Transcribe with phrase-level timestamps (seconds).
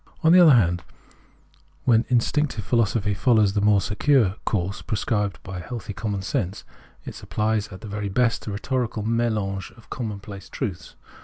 [0.23, 0.95] On the other hand again,
[1.85, 6.41] when instinctive philosophy follows the more secure course prescribed by healthy 68 Phenomenology of Mind
[6.41, 10.95] common sense, it supplies, at tlie very best, a rhetorical melange of commonplace truths.